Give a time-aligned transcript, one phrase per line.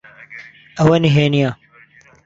[0.77, 1.51] ئەوە نهێنییە؟